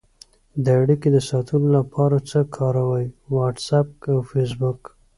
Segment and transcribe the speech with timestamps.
[0.63, 3.05] د اړیکې د ساتلو لاره څه کاروئ؟
[3.35, 4.81] واټساپ او فیسبوک